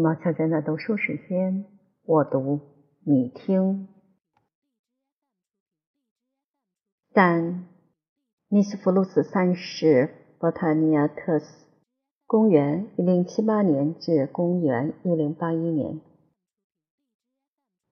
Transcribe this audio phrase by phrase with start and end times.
[0.00, 1.66] 毛小娟的读书时间，
[2.04, 2.60] 我读
[3.04, 3.88] 你听。
[7.12, 7.68] 三，
[8.48, 10.08] 尼斯福鲁斯三世
[10.38, 11.66] 波塔尼亚特斯，
[12.26, 16.00] 公元一零七八年至公元一零八一年。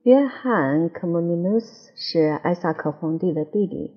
[0.02, 3.94] 约翰·科莫尼努斯是艾萨克皇帝的弟弟，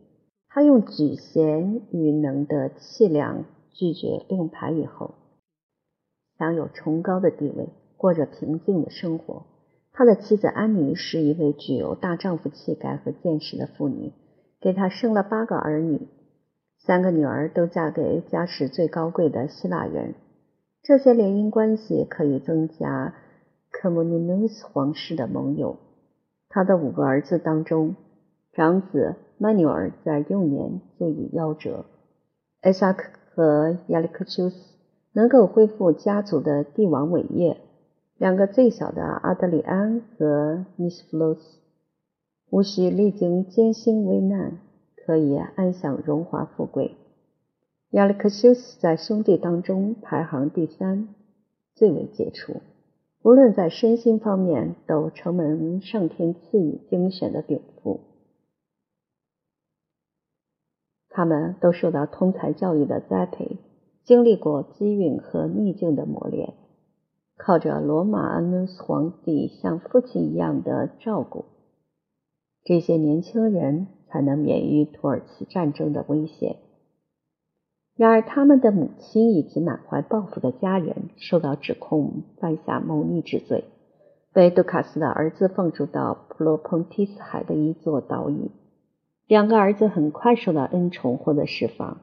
[0.49, 5.15] 他用举贤与能的气量拒绝令牌以后，
[6.37, 7.69] 享有崇高的地位。
[8.03, 9.45] 过着平静的生活。
[9.93, 14.11] 他的妻子安妮是一位具有大丈夫气概和见识的妇女，
[14.59, 16.09] 给他生了八个儿女，
[16.79, 20.15] 三个女儿都嫁给家世最高贵的希腊人。
[20.81, 23.13] 这些联姻关系可以增加
[23.71, 25.77] 科莫尼努斯皇室的盟友。
[26.49, 27.95] 他的五个儿子当中，
[28.51, 31.85] 长子曼纽尔在幼年就已夭折。
[32.59, 34.57] 艾萨克和亚历克修斯
[35.13, 37.61] 能够恢复家族的帝王伟业。
[38.17, 41.41] 两个最小的阿德里安和尼斯弗洛斯，
[42.49, 44.59] 无需历经艰辛危难，
[44.95, 46.95] 可以安享荣华富贵。
[47.89, 51.09] 亚历克修斯在兄弟当中排行第三，
[51.75, 52.61] 最为杰出，
[53.23, 57.99] 无论在身心方面都承蒙上天赐予精选的禀赋。
[61.09, 63.57] 他们都受到通才教育的栽培，
[64.03, 66.53] 经历过机运和逆境的磨练。
[67.45, 71.43] 靠着罗马安努斯皇帝像父亲一样的照顾，
[72.63, 76.55] 这些年轻人才能免于土耳其战争的危险。
[77.97, 83.65] 然而，他们的母亲以及满怀抱负的家人受到指控犯下谋逆之罪，
[84.31, 88.51] 被杜卡斯的儿子放逐到普罗蓬提斯海的一座岛屿。
[89.27, 91.97] 两个儿子很快受到恩宠，获得释放，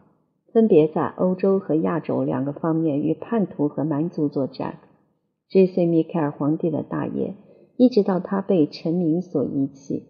[0.53, 4.75] 分别在欧洲和亚洲两个方面与叛徒和蛮族作战。
[5.51, 7.35] 追随米凯尔皇帝的大业，
[7.77, 10.07] 一直到他被臣民所遗弃，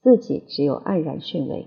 [0.00, 1.66] 自己只有黯然逊位。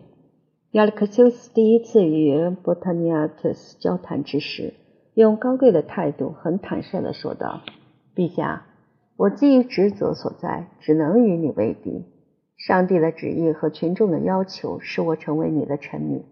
[0.72, 4.74] 亚历克修斯第一次与波塔尼亚特斯交谈之时，
[5.16, 7.60] 用高贵的态度，很坦率地说道
[8.16, 8.68] ：“陛下，
[9.18, 12.06] 我基于职责所在，只能与你为敌。
[12.56, 16.24] 上帝的旨意和群众的要求使我成为你的臣民，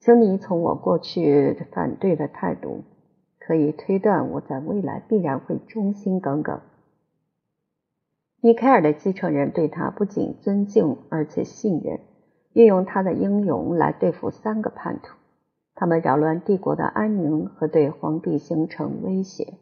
[0.00, 2.84] 请你从我过去反对的态度。”
[3.46, 6.60] 可以推断，我在未来必然会忠心耿耿。
[8.40, 12.00] 米凯尔的继承人对他不仅尊敬，而且信任，
[12.54, 15.14] 运用他的英勇来对付三个叛徒，
[15.74, 19.54] 他们扰乱帝国的安宁和对皇帝形成威胁。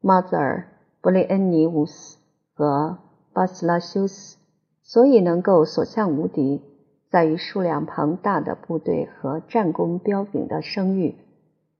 [0.00, 0.66] 马泽尔、
[1.00, 2.18] 布雷恩尼乌斯
[2.54, 2.98] 和
[3.32, 4.38] 巴斯拉修斯，
[4.82, 6.62] 所以能够所向无敌，
[7.10, 11.14] 在于数量庞大的部队和战功彪炳的声誉。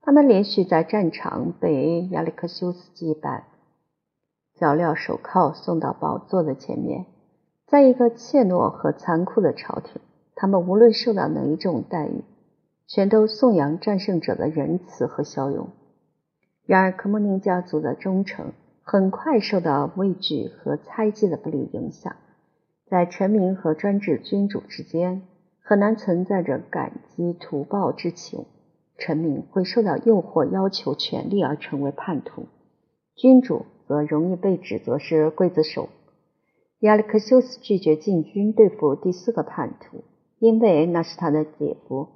[0.05, 3.45] 他们连续在战场被亚历克修斯击败，
[4.53, 7.07] 脚镣手铐送到宝座的前面。
[7.65, 9.99] 在一个怯懦和残酷的朝廷，
[10.35, 12.23] 他们无论受到哪一种待遇，
[12.85, 15.69] 全都颂扬战胜者的仁慈和骁勇。
[16.67, 22.15] 然而，科莫宁家族的忠诚很快受到畏惧和猜忌的不利影响，
[22.85, 25.23] 在臣民和专制君主之间，
[25.63, 28.45] 很难存在着感激图报之情。
[28.97, 32.43] 臣民会受到诱惑，要求权力而成为叛徒；
[33.15, 35.89] 君主则容易被指责是刽子手。
[36.79, 40.03] 亚历克修斯拒绝进军对付第四个叛徒，
[40.39, 42.07] 因为那是他的姐夫，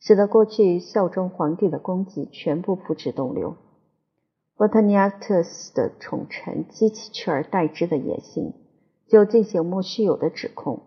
[0.00, 3.56] 使得过去效忠皇帝的功绩全部付之东流。
[4.56, 8.52] 波特尼亚特斯的宠臣激起取而代之的野心，
[9.08, 10.80] 就进行莫须有的指控：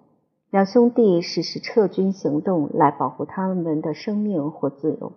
[0.49, 5.11] 两兄弟实施撤军行动来保护他们的生命或自由。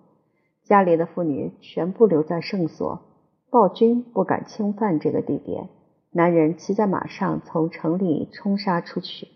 [0.69, 3.01] 家里的妇女全部留在圣所，
[3.49, 5.71] 暴君不敢侵犯这个地点。
[6.11, 9.29] 男人骑在马上从城里冲杀出去，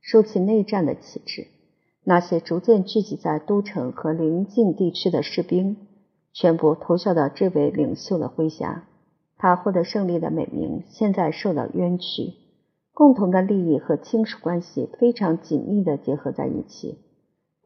[0.00, 1.48] 收起内战的旗帜。
[2.04, 5.76] 那些逐渐聚集在都城和邻近地区的士兵，
[6.32, 8.84] 全部投效到这位领袖的麾下。
[9.36, 12.34] 他获得胜利的美名现在受到冤屈。
[12.94, 16.98] 共同的利益和亲属关系非常紧密地结合在一起。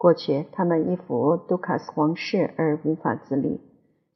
[0.02, 3.60] 过去，他们依附杜卡斯皇室而无法自立，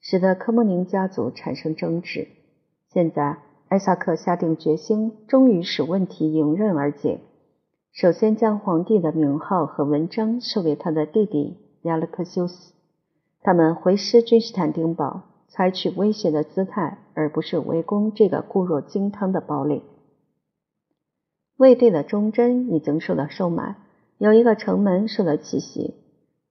[0.01, 2.27] 使得科莫宁家族产生争执。
[2.93, 3.39] 现在，
[3.69, 7.21] 艾萨克下定决心，终于使问题迎刃而解。
[7.93, 12.75] 首先，将皇帝的名号和文章授给他的弟弟亚历克修斯。
[13.43, 19.85] 他们回师君士坦丁堡，采取威胁的姿态，而不是围攻这个固若金汤的堡垒。
[21.57, 23.77] 卫队的忠贞已经受到收买。
[24.19, 25.95] 有一个城门受到奇袭，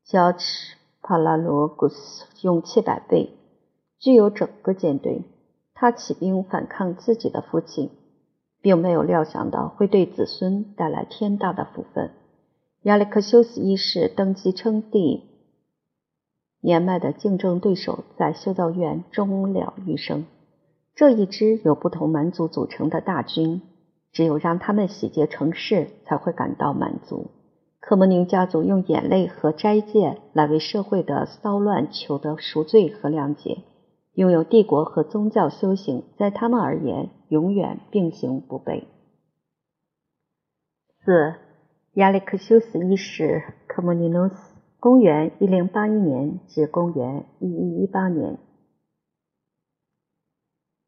[0.04, 0.44] 乔治·
[1.02, 3.32] 帕拉罗古斯勇气百倍，
[3.98, 5.24] 具有整个舰队。
[5.74, 7.90] 他起兵反抗自己的父亲，
[8.62, 12.12] 并没有料想到会对子孙带来天大的福分。
[12.84, 15.24] 亚历克修斯一世登基称帝，
[16.62, 20.28] 年迈的竞争对手在修道院终了余生。
[20.94, 23.64] 这一支由不同蛮族组成的大军，
[24.12, 27.32] 只有让他们洗劫城市，才会感到满足。
[27.88, 33.60] 科莫宁家族用眼泪和斋戒来为社会的骚乱求得赎罪和谅解。
[34.14, 38.86] 拥有帝国和宗教修行，在他们而言永远并行不悖。
[41.04, 41.36] 四。
[41.94, 44.36] 亚历克修斯一世科莫尼诺斯，
[44.80, 48.40] 公元一零八一年至公元一一一八年。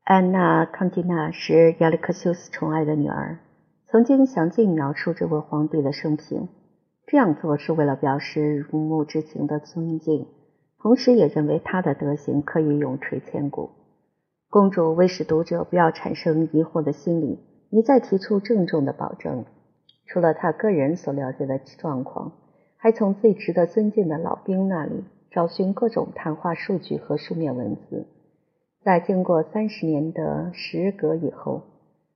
[0.04, 3.40] 安娜康蒂娜是亚历克修斯宠爱的女儿，
[3.86, 6.50] 曾经详尽描述这位皇帝的生平。
[7.08, 10.28] 这样做是为了表示如沐之情的尊敬，
[10.78, 13.70] 同时也认为他的德行可以永垂千古。
[14.50, 17.40] 公主为使读者不要产生疑惑的心理，
[17.70, 19.46] 一再提出郑重的保证。
[20.06, 22.34] 除了他个人所了解的状况，
[22.76, 28.06] 还从最值得尊敬的老兵那里找寻各种谈话数据和书面文字。
[28.84, 31.62] 在经过三十年的时隔以后，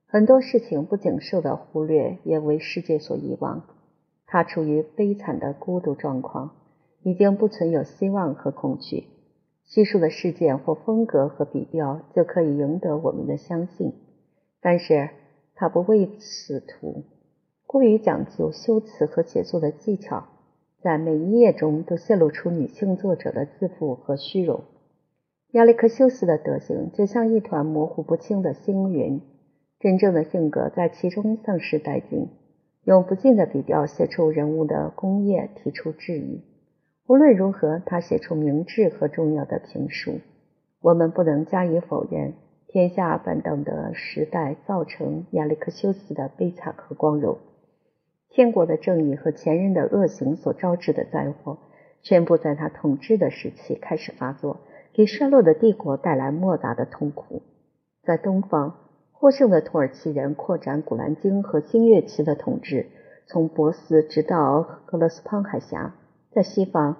[0.05, 3.63] 很多事情不仅受到忽略，也为世界所遗忘。
[4.33, 6.51] 他处于悲惨的孤独状况，
[7.03, 9.07] 已经不存有希望和恐惧。
[9.65, 13.91] 叙述的事件或风格和笔调就可以赢得我们的相信，
[14.61, 15.09] 但是
[15.53, 17.03] 他不为此图。
[17.67, 20.23] 过于讲究修辞和写作的技巧，
[20.81, 24.61] 在每一页中都泄露出女性作者的自负和虚荣。
[25.51, 29.21] 亚历克修斯的德行就像一团模糊不清的星云，
[29.81, 32.29] 真正的性格在其中丧失殆尽。
[32.83, 36.41] 用不尽的笔调写出人物的功业，提出质疑。
[37.07, 40.19] 无论如何，他写出明智和重要的评述。
[40.81, 42.33] 我们不能加以否认，
[42.67, 47.37] 天下板凳的时代造成亚历克修斯的悲惨和光荣。
[48.29, 51.59] 天国的正义和前人的恶行所招致的灾祸，
[52.01, 54.61] 全部在他统治的时期开始发作，
[54.93, 57.43] 给衰落的帝国带来莫大的痛苦。
[58.03, 58.75] 在东方，
[59.21, 62.87] 获胜的土耳其人扩展古兰经和新月期的统治，
[63.27, 65.91] 从波斯直到格勒斯潘海峡；
[66.31, 66.97] 在西方，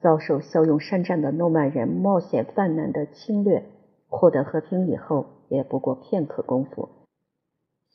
[0.00, 3.64] 遭受骁勇善战的诺曼人冒险犯难的侵略，
[4.06, 6.90] 获得和平以后，也不过片刻功夫。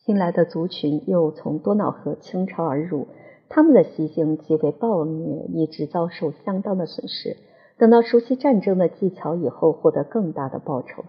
[0.04, 3.08] 新来的族群又从多瑙河倾巢而入，
[3.48, 7.38] 他们的习性极为暴虐，一直遭受相当的损失。
[7.78, 11.06] 等到熟悉战争的技巧以后，获得更大的报酬。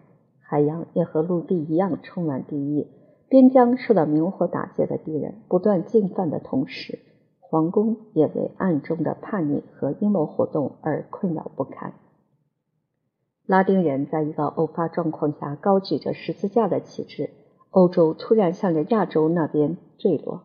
[0.50, 2.88] 海洋也和陆地一样充满敌意，
[3.28, 6.98] 边疆受到明火打劫的敌人不断进犯的同时，
[7.38, 11.92] 皇宫也为暗中的叛逆和阴谋活动而困扰不堪。
[13.46, 17.30] 拉丁人在一个偶发状况下高举着十字架的旗帜。
[17.70, 20.42] 欧洲突然向着亚洲那边坠落，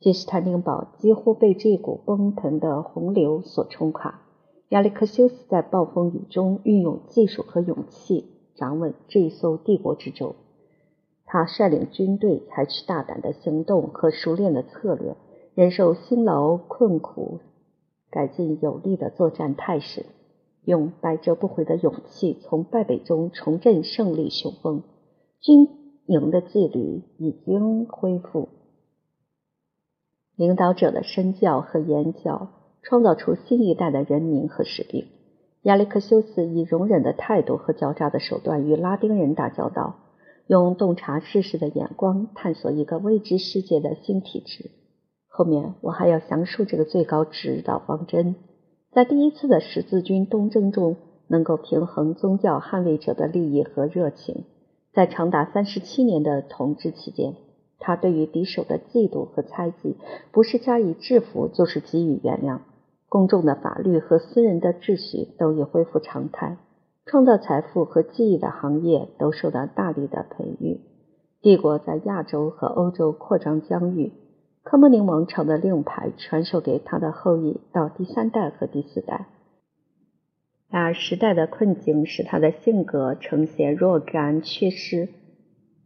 [0.00, 4.22] 君士坦丁堡几乎被这股奔腾的洪流所冲垮。
[4.70, 10.36] 亚历克修斯在暴风雨中运用技术和勇气，掌稳这一艘帝国之舟。
[11.24, 15.16] 他率领军队采取大胆的行动和熟练的策略，
[15.54, 17.40] 忍受辛劳困苦，
[18.10, 20.06] 改进有力的作战态势，
[20.64, 24.82] 用百折不回的勇气从败北中重振胜利雄风。
[25.40, 25.68] 军。
[26.06, 28.50] 营的纪律已经恢复，
[30.36, 32.50] 领导者的身教和言教
[32.82, 35.06] 创造出新一代的人民和士兵。
[35.64, 39.96] 亚历克修斯以容忍的态度和狡诈的手段与拉丁人打交道，
[40.46, 44.70] 用洞察世事的眼光探索一个未知世界的新体制。
[45.26, 48.36] 后面我还要详述这个最高指导方针，
[48.92, 50.96] 在第一次的十字军东征中，
[51.28, 54.44] 能够平衡宗教捍卫者的利益和热情。
[54.92, 57.36] 在长达三十七年的统治期间，
[57.78, 59.96] 他对于敌手的嫉妒和猜忌，
[60.30, 62.58] 不是加以制服，就是给予原谅。
[63.14, 66.56] 公众的法律和私人的秩序都已恢复常态，
[67.06, 70.80] 创造财富和记忆的行业都受到大力的培育。
[71.40, 74.10] 帝国在亚洲和欧洲扩张疆域，
[74.64, 79.28] 科莫宁王朝的令牌传授给他的后裔到第三代和第四代。
[80.68, 85.08] 然而，时代的困境使他的性格呈现若干缺失。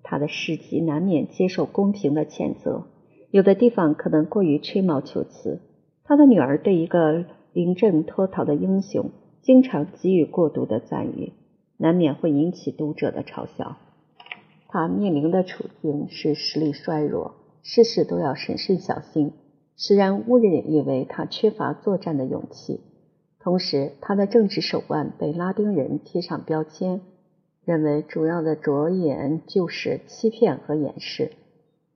[0.02, 2.84] 他的事迹难免接受公平的谴责，
[3.30, 5.60] 有的地方可能过于吹毛求疵。
[6.08, 9.10] 他的女儿对一个临阵脱逃的英雄，
[9.42, 11.34] 经常给予过度的赞誉，
[11.76, 13.76] 难免会引起读者的嘲笑。
[14.68, 19.32] 他面临的处境是实力衰弱，事事都要审慎小心，
[19.76, 22.80] 使然误人以为他缺乏作战的勇气。
[23.38, 27.02] 同时，他的政治手腕被拉丁人贴上标签，
[27.66, 31.32] 认为主要的着眼就是欺骗和掩饰。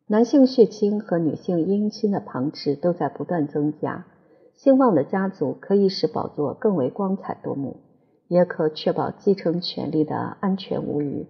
[0.06, 4.06] 男性血亲和女性姻亲的旁支都在不断增加。
[4.54, 7.78] 兴旺的家族可以使宝座更为光彩夺目，
[8.28, 11.26] 也可确保继承权利的安全无虞。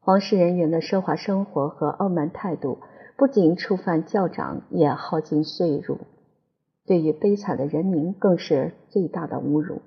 [0.00, 2.78] 皇室人员的奢华生活和傲慢态度，
[3.16, 5.98] 不仅触犯教长，也耗尽税入，
[6.86, 9.82] 对于悲惨的人民更是最大的侮辱。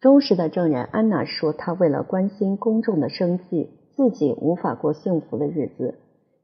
[0.00, 5.98] 忠实的证人安娜说：“她为了关心公众的生计，自己无法过幸福的日子，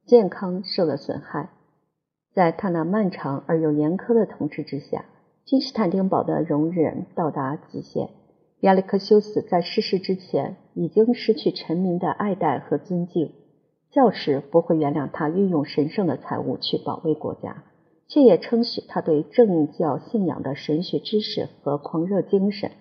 [0.09, 1.51] 健康受了损害。”
[2.35, 5.05] 在他那漫长而又严苛的统治之下，
[5.45, 8.09] 君士坦丁堡的容忍到达极限。
[8.61, 13.33] 亚历克修斯在逝世之前已经失去臣民的爱戴和尊敬，
[13.91, 17.63] 教士不会原谅他运用神圣的财物去保卫国家，
[18.09, 22.73] 却也称许他对正教信仰的神学知识和狂热精神，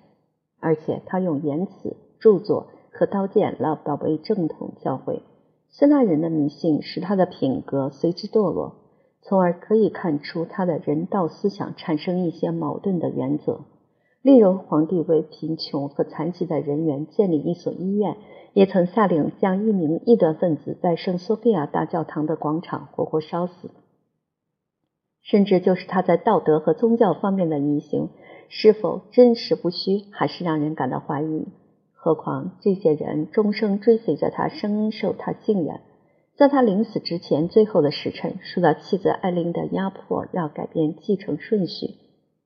[0.60, 5.22] 而且他用言辞、著作和刀剑来保卫正统教会。
[5.70, 8.76] 希腊人的迷信使他的品格随之堕落。
[9.24, 13.66] 从而可以看出他的人道思想产生一些矛盾的原则，
[14.22, 18.16] 例如皇帝为贫穷和残疾的人员建立一所医院，
[18.54, 23.70] 也曾下令将一名异端分子在圣索菲亚大教堂的广场活活烧死。
[25.24, 28.08] 甚至就是他在道德和宗教方面的言行
[28.48, 31.48] 是否真实不虚，还是让人感到怀疑。
[32.08, 35.82] 何况这些人终生追随着他，深受他信任。
[36.38, 41.96] 在他临死之前，最后的时辰，受到妻子艾琳的压迫，要改变继承顺序。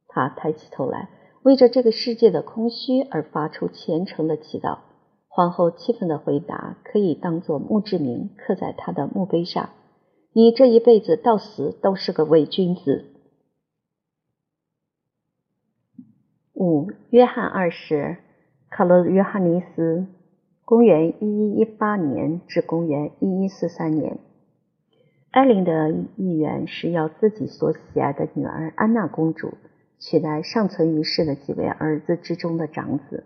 [0.07, 1.09] 他抬起头来，
[1.43, 4.79] 为着这个世界的空虚而发出虔诚的祈祷。
[5.27, 9.69] 皇后气愤的回答可以当做墓志铭，刻在他的墓碑上
[10.33, 13.13] ：“你这一辈子到死都是个伪君子。”
[16.55, 18.17] 五，约翰二世，
[18.71, 20.07] 卡罗约翰尼斯。
[20.63, 24.17] 公元一一一八年至公元一一四三年，
[25.29, 29.55] 艾琳的意愿是要自己所喜爱的女儿安娜公主
[29.99, 33.25] 取代尚存于世的几位儿子之中的长子。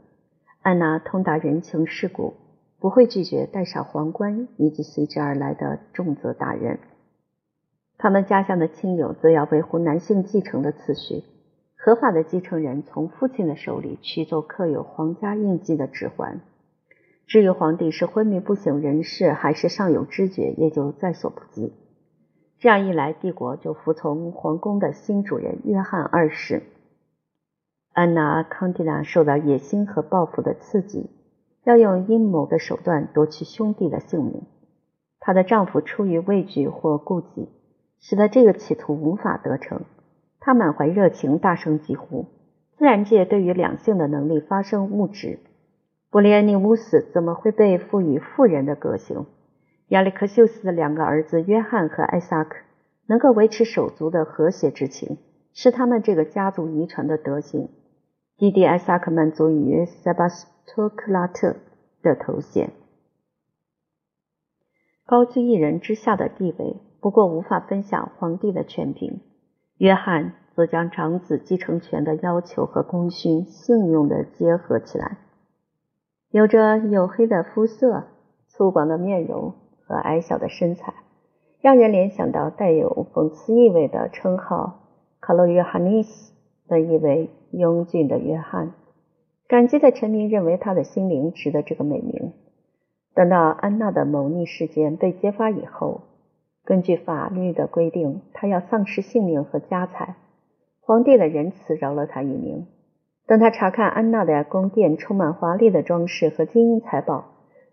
[0.64, 2.34] 安娜通达人情世故，
[2.80, 6.80] 不会拒绝戴上皇冠以及随之而来的重责大任。
[8.00, 11.24] 他们家乡的亲友则要维护男性继承的次序，
[11.86, 16.42] 合法的继承人从父亲的手里取走刻有皇家印记的指环。
[17.28, 21.74] 至于皇帝是昏迷不省人事，还是尚有知觉，也就在所不计。
[22.58, 26.64] 这样一来，帝国就服从皇宫的新主人约翰二世。
[27.94, 31.12] 安娜·康蒂娜受到野心和报复的刺激，
[31.66, 34.42] 要用阴谋的手段夺取兄弟的性命。
[35.20, 37.48] 她的丈夫出于畏惧或顾忌，
[38.00, 39.82] 使得这个企图无法得逞。
[40.46, 42.28] 他满怀热情，大声疾呼
[42.78, 45.40] ：“自然界对于两性的能力发生物质。”
[46.12, 49.26] 布列尼乌斯怎么会被赋予富人的个性？
[49.88, 52.58] 亚历克修斯的两个儿子约翰和艾萨克
[53.08, 55.18] 能够维持手足的和谐之情，
[55.56, 57.70] 是他们这个家族遗传的德行。
[58.38, 61.56] 弟弟艾萨克满足于塞巴斯托克拉特
[62.04, 62.70] 的头衔，
[65.08, 69.22] 高居一人之下的地位，不过无法分享皇帝的权柄。
[69.78, 75.18] 约翰则将长子继承权的要求和功勋信用的结合起来。
[76.30, 78.06] 有着黝黑的肤色、
[78.48, 79.54] 粗犷的面容
[79.86, 80.94] 和矮小的身材，
[81.62, 84.82] 让人联想到带有讽刺意味的称号
[85.20, 86.34] “卡洛约翰尼斯”
[86.68, 88.74] 的一位英俊的约翰。
[89.48, 92.34] 感激的臣民认为他的心灵值得这个美名。
[93.14, 96.02] 等到安娜的谋逆事件被揭发以后，
[96.66, 100.16] 根据法律的规定，他要丧失性命和家财。
[100.82, 102.66] 皇帝的仁慈饶了他一命。
[103.28, 107.26] 当他查看安娜的宫殿充满华丽的装饰和金银财宝，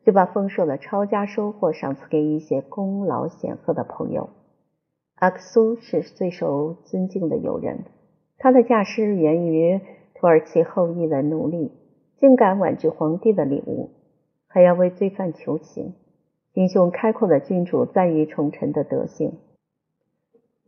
[0.04, 4.30] 就把丰硕的抄家收获赏赐给一些功劳显赫的朋友。
[5.16, 7.84] 阿克苏是最受尊敬的友人，
[8.38, 9.80] 他的驾驶源于
[10.14, 11.72] 土耳其后裔的奴隶，
[12.18, 13.90] 竟敢婉拒皇帝的礼物，
[14.48, 15.94] 还要为罪犯求情。
[16.54, 19.38] 心胸开阔的君主赞誉宠臣的德性，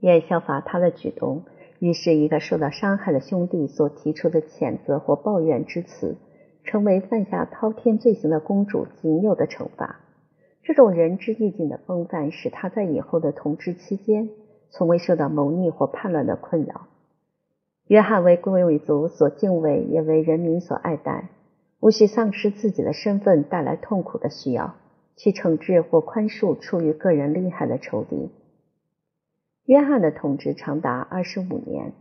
[0.01, 1.43] 也效法他的举动。
[1.79, 6.17] 于是，一个受到伤害的兄弟所提出的谴责或抱怨之词，
[6.65, 10.01] 成为犯下滔天罪行的公主仅有的惩罚。
[10.63, 14.31] 这种仁至义尽的风范，使他在以后的统治期间，
[14.71, 16.87] 从未受到谋逆或叛乱的困扰。
[17.89, 21.29] 约翰为贵贵族所敬畏，也为人民所爱戴，
[21.81, 24.77] 无需丧失自己的身份带来痛苦的需要，
[25.17, 28.31] 去惩治或宽恕出于个人利害的仇敌。
[29.65, 31.93] 约翰的统治长达二十五年。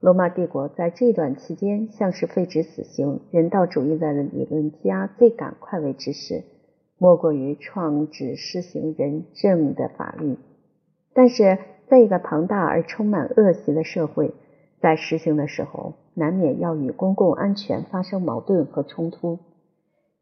[0.00, 6.42] 罗马帝国在这段期间，像是废止死刑、人道主义的理论家最感快慰之事，
[6.98, 10.38] 莫过于创制施行人政的法律。
[11.14, 14.34] 但是，在一个庞大而充满恶习的社会，
[14.80, 19.38] 在实行的时候，难免要与公共安全发生矛盾和冲突。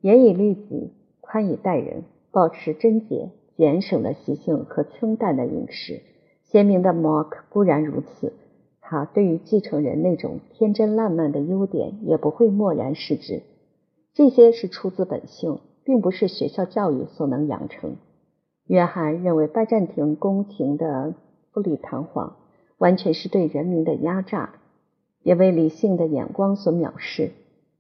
[0.03, 0.93] 严以律己，
[1.23, 6.03] 宽以待人，保持贞洁、俭省的习性和清淡的饮食。
[6.45, 8.33] 鲜明的 Mark 固然如此，
[8.81, 13.43] 他对于继承人那种天真烂漫的优点也不会漠然视之。
[14.15, 17.97] 这些是出自本性，并不是学校教育所能养成。
[18.67, 21.15] 约翰认为拜占庭宫廷的
[21.53, 22.37] 富丽堂皇，
[22.79, 24.55] 完全是对人民的压榨，
[25.23, 27.31] 也为理性的眼光所藐视，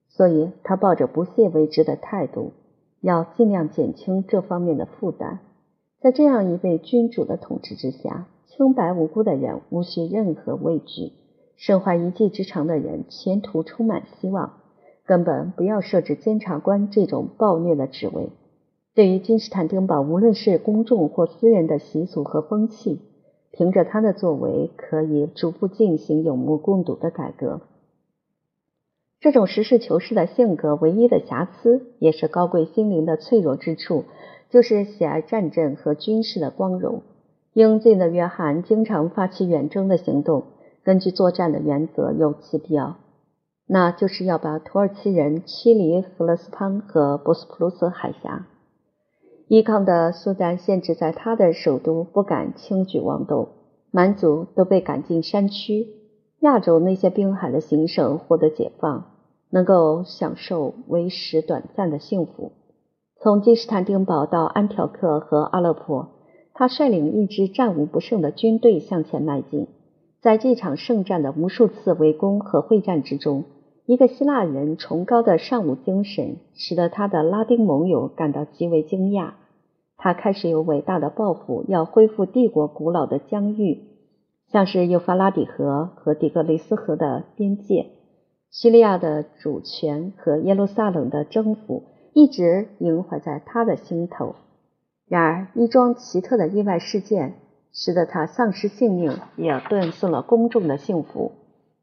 [0.09, 2.53] 所以他抱着不屑为之的态度，
[3.01, 5.41] 要尽量减轻这方面的负担。
[6.01, 8.27] 在这样一位君主的统治之下。
[8.53, 11.13] 清白无辜的人无需任何畏惧，
[11.57, 14.55] 身怀一技之长的人前途充满希望。
[15.07, 18.29] 根本不要设置监察官这种暴虐的职位。
[18.93, 23.01] 对于君士坦丁堡，无论是公众或私人的习俗和风气，
[23.53, 27.63] 凭着他的作为，可以逐步进行有目共睹的改革。
[29.21, 34.05] 这种实事求是的性格，唯一的瑕疵，也是高贵心灵的脆弱之处，
[34.49, 37.03] 就是喜爱战争和军事的光荣。
[37.53, 40.45] 英俊的约翰经常发起远征的行动。
[40.83, 42.97] 根据作战的原则，有其必要，
[43.67, 48.47] 那就是要把土耳其人驱离弗勒斯潘和博斯普鲁斯海峡。
[49.49, 53.49] 依抗的苏丹限制在他的首都，不敢轻举妄动。
[53.91, 55.89] 蛮族都被赶进山区。
[56.39, 59.10] 亚洲那些滨海的行省获得解放，
[59.51, 62.53] 能够享受为时短暂的幸福。
[63.21, 66.09] 从君士坦丁堡到安条克和阿勒颇。
[66.53, 69.69] 他率领一支战无不胜的军队向前迈进，
[70.21, 73.45] 在这场圣战的无数次围攻和会战之中，
[73.87, 79.31] 一个希腊人崇高的尚武精神使得他的拉丁盟友感到极为惊讶。
[79.97, 83.79] 他开始有伟大的抱负，要恢复帝国古老的疆域，
[84.53, 87.87] 像是幼发拉底河和底格雷斯河的边界、
[88.51, 94.35] 叙利亚的主权和耶路撒冷的征服，一直萦怀在他的心头。
[95.07, 97.35] 然而，一桩奇特的意外事件
[97.73, 101.33] 使得他丧失性命，也断送了公众的幸福。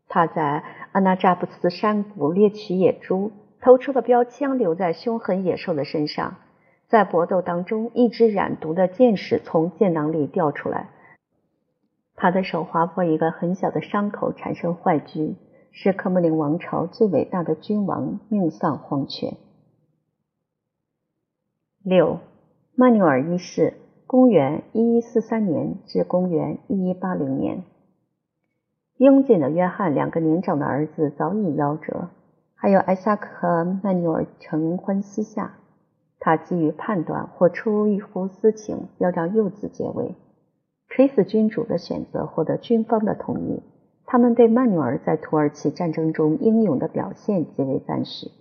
[0.10, 6.36] 他在阿纳扎布斯山谷猎取野猪，投出的标枪留在凶狠野兽的身上。
[6.90, 10.90] 在搏斗当中，一支染毒的箭矢从箭囊里掉出来，
[12.16, 15.36] 他的手划破一个很小的伤口，产生坏疽，
[15.72, 19.38] 是科莫林王朝最伟大的君王命丧黄泉。
[21.84, 22.20] 六。
[22.80, 23.74] 曼纽尔一世，
[24.06, 27.64] 公元一一四三年至公元一一八零年。
[28.98, 32.10] 英俊的约翰两个年长的儿子早已夭折，
[32.54, 35.58] 还有艾萨克和曼纽尔承欢膝下。
[36.20, 40.14] 他基于判断或出于一乎私情，要让幼子接位。
[40.88, 43.64] 垂死君主的选择获得军方的同意，
[44.08, 48.32] 他们对曼纽尔在土耳其战争中英勇的表现极为赞许。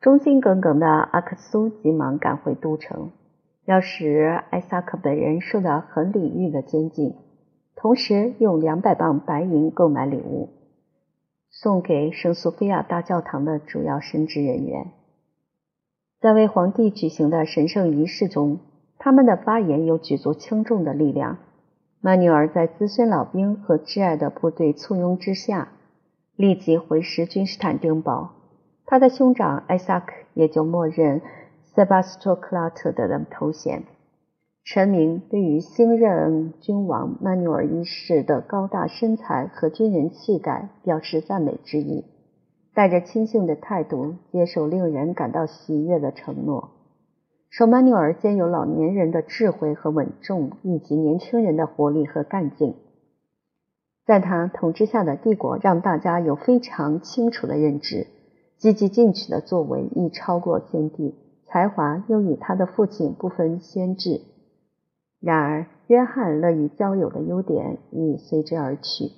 [0.00, 3.10] 忠心耿耿的阿克苏急忙赶回都城。
[3.66, 7.14] 要使艾萨克本人受到很礼遇的监禁，
[7.76, 10.48] 同时用两百磅白银购买礼物，
[11.50, 14.86] 送给圣索菲亚大教堂的主要神职人员。
[16.18, 18.60] 在为皇帝举行的神圣仪式中，
[18.96, 21.36] 他们的发言有举足轻重的力量。
[22.00, 25.68] 曼纽尔在资深老兵和挚爱的部队簇拥之下，
[26.36, 28.34] 立即回师君士坦丁堡。
[28.86, 31.20] 他的兄长艾萨克也就默认。
[31.74, 33.84] 塞巴斯托克拉特的头衔，
[34.64, 42.04] 臣民对于新任君王曼纽尔一世的高大身材和军人气概表示赞美之意，
[42.74, 46.70] 带着亲信的态度接受令人感到喜悦的承诺。
[47.50, 52.74] 说曼纽尔兼有老年人的智慧和稳重，以及年轻人的活力和干劲。
[54.04, 58.06] 在他统治下的帝国，让大家有非常清楚的认知，
[58.56, 61.14] 积极进取的作为亦超过先帝。
[61.50, 64.20] 才华又与他的父亲不分轩轾，
[65.18, 69.10] 然而约翰乐于交友的优点亦随之而去。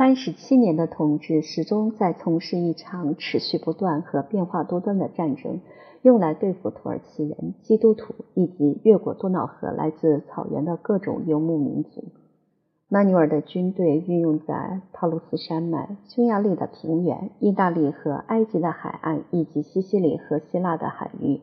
[0.00, 5.60] 三十七年的统治始终在从事一场持续不断和变化多端的战争，
[6.00, 12.02] 用来对付土耳其人、基督徒以及越过多瑙河来自草原的各种游牧民族。
[12.88, 21.42] 曼纽尔的军队运用在陶鲁斯山脉、匈牙利的平原、意大利和埃及的海岸，以及西西里和希腊的海域。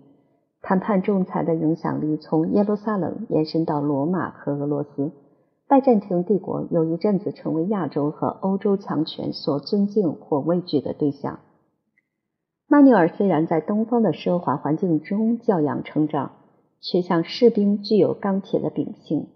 [0.64, 5.12] 谈判仲裁的影响力从耶路撒冷延伸到罗马和俄罗斯。
[5.70, 11.40] 拜占庭帝国有一阵子成为亚洲和欧洲强权所尊敬或畏惧的对象。
[12.70, 16.32] 曼纽尔虽然在东方的奢华环境中教养成长，
[16.80, 19.28] 却像士兵具有钢铁的秉性。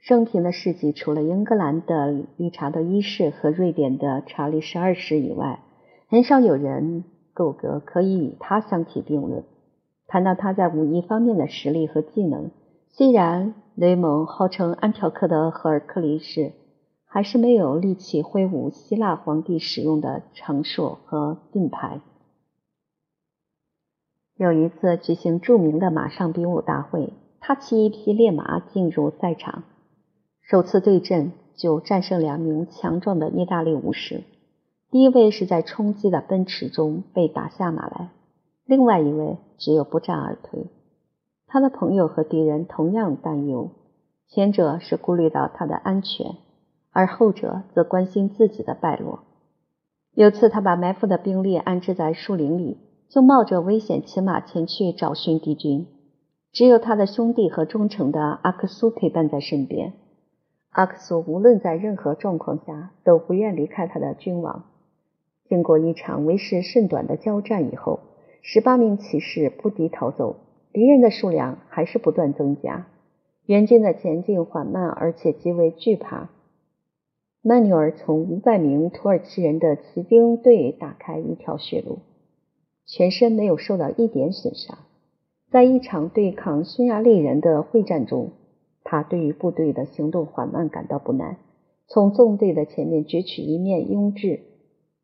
[0.00, 5.60] 生平的事迹，除了英格兰的理查德一世和瑞典的查理十二世以外，
[6.08, 9.44] 很少有人够格可以与他相提并论。
[10.06, 12.50] 谈到他在武艺方面的实力和技能，
[12.88, 16.52] 虽然雷蒙号称安条克的赫尔克力士，
[17.04, 22.00] 还是没有力气挥舞希腊皇帝使用的长槊和盾牌。
[24.36, 29.64] 有一次举行著名的马上比武大会，他骑一匹烈马进入赛场。
[30.40, 34.22] 首次对阵就战胜两名强壮的意大利武士，
[34.90, 38.08] 第一位是在冲击的奔驰中被打下马来，
[38.64, 40.64] 另外一位只有不战而退。
[41.46, 43.70] 他的朋友和敌人同样担忧，
[44.28, 46.36] 前者是顾虑到他的安全，
[46.90, 49.20] 而后者则关心自己的败落。
[50.12, 52.78] 有次他把埋伏的兵力安置在树林里，
[53.08, 55.86] 就冒着危险骑马前去找寻敌军，
[56.52, 59.92] 只有他的兄弟和忠诚的阿克苏陪伴在身边。
[60.70, 64.64] 阿克苏无论在任何状况下都不愿离开他的君王。
[65.48, 68.00] 经过一场为时甚短的交战以后，
[68.42, 70.36] 十八名骑士不敌逃走，
[70.76, 72.86] 敌人的数量还是不断增加，
[73.46, 76.28] 援军的前进缓慢而且极为惧怕。
[77.40, 82.00] 曼纽尔从五百名土耳其人的骑兵队打开一条血路，
[82.84, 84.76] 全身没有受到一点损伤。
[85.50, 88.32] 在一场对抗匈牙利人的会战中。
[88.84, 91.38] 他对于部队的行动缓慢感到不难，
[91.88, 94.40] 从纵队的前面攫取一面拥峙。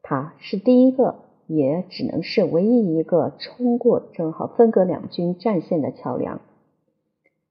[0.03, 6.41] 他是第一个，也只能是唯一一个冲过正好分隔两军战线的桥梁。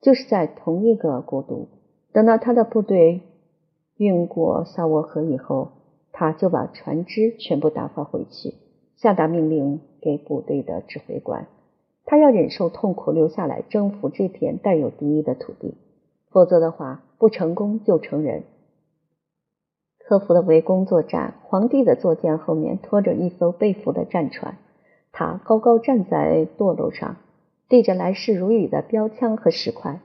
[0.02, 1.68] 就是在同一个国度，
[2.12, 3.22] 等到他的部队
[3.98, 5.70] 运过萨沃河以后，
[6.12, 8.56] 他就把船只全部打发回去，
[8.98, 11.48] 下达命令给部队的指挥官，
[12.06, 15.76] 他要忍受痛苦，留下来征服这片带有敌意的土地。
[16.32, 18.44] 否则的话，不成功就成人。
[20.12, 24.58] 科夫的围攻作战，皇帝的坐舰后面拖着一艘被俘的战船，
[25.14, 27.16] 他高高站在舵楼上，
[27.70, 30.02] 对着来势如雨的标枪和石块，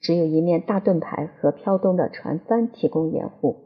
[0.00, 3.56] 只有一面大盾牌和飘动的船帆提供掩护。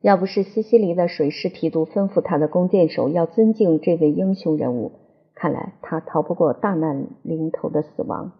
[0.00, 4.92] 要不是西西里的水师提督吩咐他的弓箭手要尊敬这位英雄人物，
[5.34, 8.30] 看来他逃不过大难临头的死亡。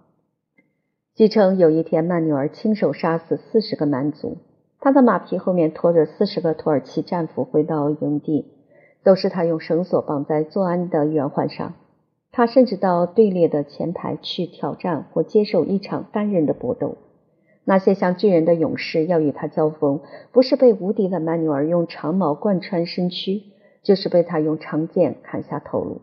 [1.16, 4.36] 据称，有一天曼纽尔亲手杀死四十个蛮族，
[4.84, 8.46] 他的马匹后面拖着四十个土耳其战俘回到营地，
[9.04, 11.74] 都是他用绳索绑在作案的圆环上。
[12.32, 16.96] 他甚至到队列的前排去挑战或接受一场单人的搏斗。
[17.64, 20.00] 那些像巨人的勇士要与他交锋，
[20.32, 23.40] 不是被无敌的曼纽尔用长矛贯穿身躯，
[23.84, 26.00] 就是被他用长剑砍下头颅。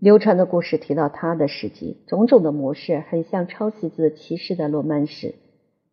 [0.00, 5.36] 流传的故事提到他的事迹，种种的模式很像抄袭自骑士的罗曼史，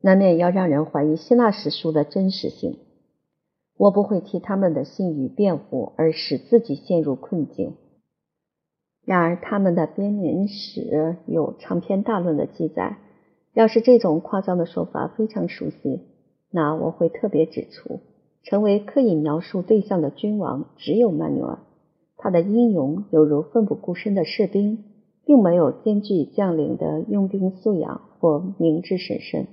[0.05, 2.77] 难免要让人怀疑希腊史书的真实性。
[3.75, 7.73] 我不会替他们的信誉辩护，而使自己陷入困境。
[9.03, 12.97] 然而，他们的编年史有长篇大论的记载。
[13.55, 16.01] 要是这种夸张的说法非常熟悉，
[16.51, 18.01] 那我会特别指出，
[18.43, 21.57] 成为刻意描述对象的君王只有曼纽尔。
[22.15, 24.83] 他的英勇犹如奋不顾身的士兵，
[25.25, 29.47] 并没有兼具将领的用兵素养或明智审慎。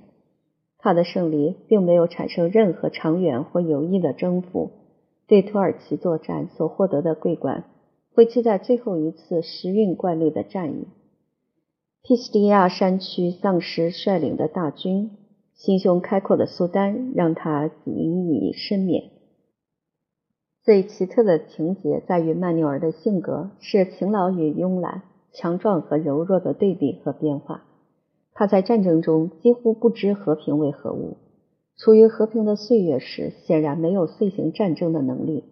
[0.83, 4.71] 他的胜利并没有产生任何长远或有益的征服。
[5.27, 7.63] 对土耳其作战所获得的桂冠，
[8.13, 10.87] 会记在最后一次时运惯例的战役。
[12.01, 15.11] 皮斯蒂亚山区丧失率领的大军，
[15.53, 19.05] 心胸开阔的苏丹让他引以身免。
[20.63, 27.63] 最奇特的情节在于曼纽尔的性格是勤劳与慵懒、强壮和柔弱的对比和变化。
[28.33, 31.17] 他在战争中几乎不知和平为何物，
[31.77, 35.43] 处于和平的岁月时，显然没有遂行战争的能力。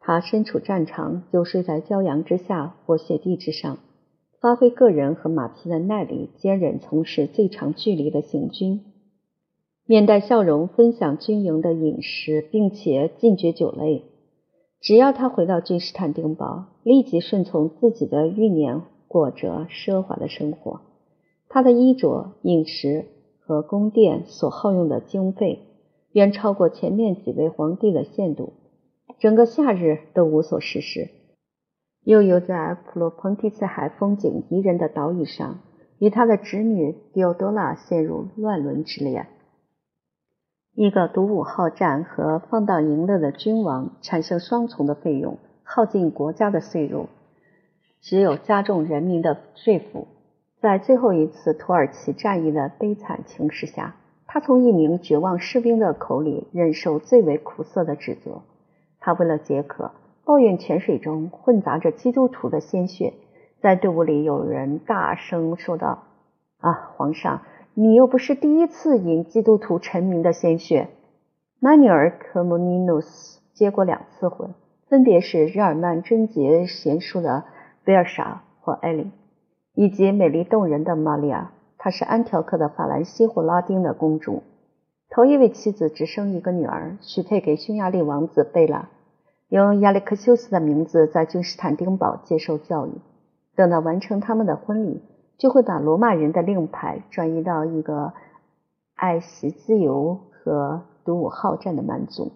[0.00, 3.78] 他身处战场就睡在骄阳之下或雪地之上，
[4.40, 8.82] 发挥个人和马匹的耐力，坚忍从事最长距离的行军，
[9.84, 14.04] 面带笑容分享军营的饮食，并且禁绝酒类。
[14.80, 20.82] 只要他回到君士坦丁堡，立即顺从自己的欲念，过着奢华的生活。
[21.48, 23.06] 他的衣着、饮食
[23.40, 25.60] 和宫殿所耗用的经费，
[26.12, 28.52] 远超过前面几位皇帝的限度。
[29.18, 31.08] 整个夏日都无所事事，
[32.04, 35.60] 又游在普罗蓬提斯海风景宜人的岛屿上，
[35.98, 39.28] 与他的侄女迪奥多拉陷入乱伦之恋。
[40.74, 47.06] 一个独舞好战和放荡淫乐的君王产生双重的费用，耗尽国家的税入，
[48.02, 50.08] 只有加重人民的税负。
[50.60, 58.42] 在最后一次土耳其战役的悲惨情势下，他从一名绝望士兵的口里忍受最为苦涩的指责。
[58.98, 59.92] 他为了解渴，
[60.24, 63.14] 抱怨泉水中混杂着基督徒的鲜血。
[63.60, 66.04] 在队伍里，有人大声说道
[66.60, 67.42] ：“啊，皇上，
[67.74, 70.88] 你又不是第一次饮基督徒臣民的鲜血。”
[71.60, 74.54] 曼尼尔·科莫尼努斯结过两次婚，
[74.88, 77.44] 分别是日耳曼贞洁贤淑的
[77.84, 79.12] 贝尔莎或艾琳。
[79.76, 84.42] 以及美丽动人的玛利亚，她是安条克的法兰西或拉丁的公主。
[85.10, 88.88] 头一位妻子只生一个女儿，许配给匈牙利王子贝拉，
[89.50, 92.92] 用亚历克修斯的名字在君士坦丁堡接受教育。
[93.54, 95.02] 等到完成他们的婚礼，
[95.36, 98.14] 就会把罗马人的令牌转移到一个
[98.94, 102.32] 爱惜自由和独舞好战的蛮族。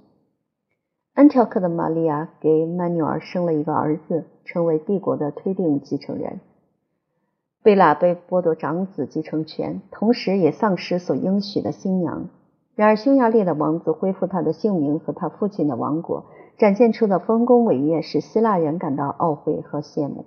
[1.14, 6.40] 安条克的玛利亚给曼纽尔生了一个儿子，成为帝国的推定继承人。
[7.62, 12.28] 贝拉被剥夺长子继承权，同时也丧失所应许的新娘。
[12.74, 16.24] 然而，匈牙利的王子恢复他的姓名和他父亲的王国，
[16.56, 20.24] 展现出的丰功伟业使希腊人感到懊悔和羡慕。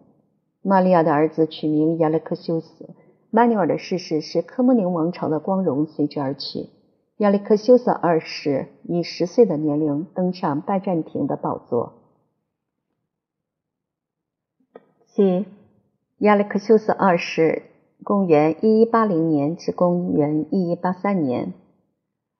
[0.61, 2.89] 玛利亚的儿子取名亚历克修斯，
[3.31, 6.69] 曼纽尔的逝世使科莫宁王朝的光荣随之而去。
[7.17, 11.93] 亚历克修斯二世以十岁的年龄登上拜占庭的宝座。
[15.07, 15.47] 七。
[16.23, 17.63] 亚历克修斯二世
[18.01, 21.53] （公元1180年至公元1183年），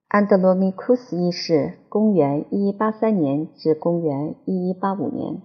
[0.08, 5.42] 安德罗米库斯一世（公元1183年至公元1185年）。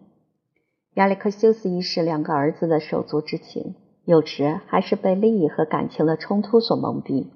[0.95, 3.75] 亚历克修斯一世两个儿子的手足之情，
[4.05, 7.27] 有时还是被利益和感情的冲突所蒙蔽。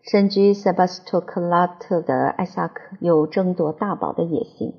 [0.00, 4.72] 身居塞巴斯托克拉特的艾萨克有争夺大宝的野心，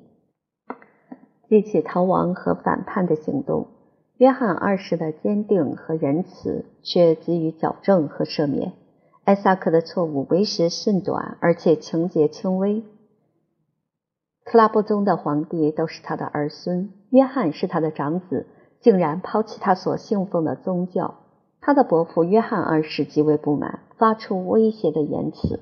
[1.48, 3.68] 激起逃亡和反叛的行动。
[4.18, 8.72] 约翰二世的坚定和仁慈却给予矫正和赦免。
[9.22, 12.82] 艾萨克的错误为时甚短，而且情节轻微。
[14.44, 18.46] 克拉布宗的皇帝都是他的儿孙，约翰是他的长子，
[18.80, 21.14] 竟然抛弃他所信奉的宗教。
[21.60, 25.60] 他的伯父约翰二世极为不满，发出威胁的言辞。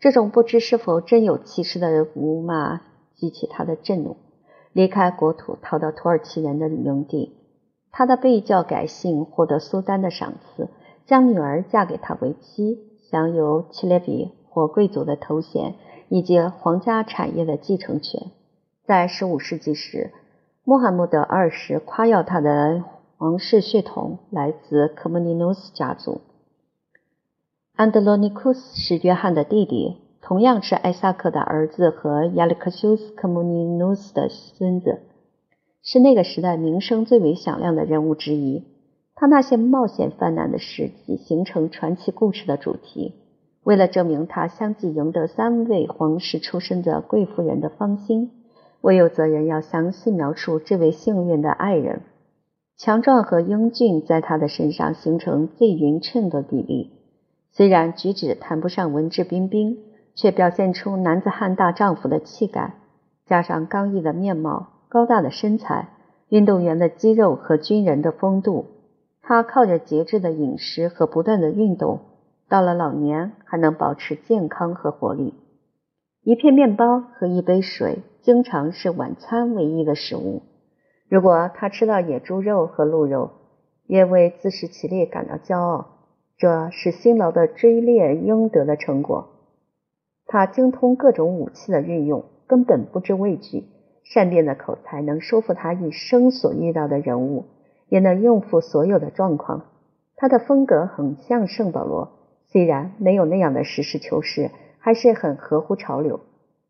[0.00, 2.80] 这种不知是否真有其事的辱骂
[3.16, 4.16] 激起他的震怒，
[4.72, 7.34] 离开国土，逃到土耳其人的营地。
[7.90, 10.68] 他的被教改姓获得苏丹的赏赐，
[11.06, 12.78] 将女儿嫁给他为妻，
[13.10, 15.74] 享有切列比或贵族的头衔
[16.08, 18.30] 以及皇家产业的继承权。
[18.84, 20.12] 在15世纪时，
[20.64, 22.84] 穆罕默德二世夸耀他的
[23.16, 26.20] 皇室血统来自科莫尼努斯家族。
[27.74, 35.00] 安德罗尼库斯是约翰的弟弟，同样是艾萨克的儿子和亚历克修斯科莫尼努斯的孙子。
[35.90, 38.62] 是那个时代名声最为响亮的人物之一。
[39.14, 43.14] 他那些冒险犯难的事迹形成传奇故事的主题。
[43.64, 48.32] 为了证明他相继赢得三位皇室出身的贵妇人的芳心，
[48.82, 52.02] 我有责任要详细描述这位幸运的爱人。
[52.76, 56.90] 强壮和英俊在他的身上形成最匀称的比例。
[57.50, 59.78] 虽然举止谈不上文质彬彬，
[60.14, 62.74] 却表现出男子汉大丈夫的气概，
[63.24, 64.74] 加上刚毅的面貌。
[64.88, 65.88] 高大的身材，
[66.28, 68.66] 运动员的肌肉和军人的风度，
[69.22, 72.00] 他靠着节制的饮食和不断的运动，
[72.48, 75.34] 到了老年还能保持健康和活力。
[76.22, 80.42] 一片面包和一杯水经常是晚餐唯一的食物。
[81.08, 83.30] 如果他吃到野猪肉和鹿肉，
[83.86, 85.86] 也为自食其力感到骄傲。
[86.36, 89.30] 这是辛劳的追猎应得的成果。
[90.26, 93.64] 他精通各种武器的运用，根本不知畏惧。
[94.10, 97.44] 善变的口才能说服他一生所遇到的人物，
[97.88, 99.66] 也能应付所有的状况。
[100.16, 102.12] 他的风格很像圣保罗，
[102.46, 106.20] 虽然没有那样的实事求是，还是很合乎潮流。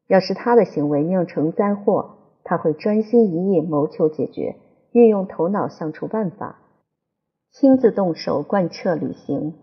[0.08, 4.56] 要是他的行为酿成灾祸，他会专心一意谋求解决，
[4.90, 6.58] 运用头脑想出办法，
[7.52, 9.54] 亲自动手贯彻履行。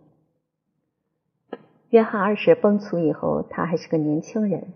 [1.90, 4.74] 约翰二世崩殂以后，他还是个年轻人。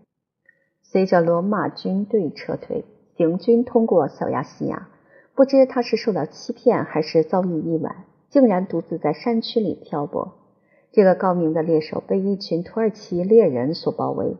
[0.91, 2.83] 随着罗马军队撤退，
[3.15, 4.89] 行军通过小亚细亚，
[5.35, 10.33] 不知他是受到欺骗还是遭遇意外，竟然独自在山区里漂泊。
[10.91, 14.35] 这个高明的猎手被一群土耳其猎人所包围，